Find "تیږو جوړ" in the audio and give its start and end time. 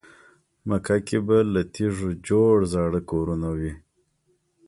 1.73-2.55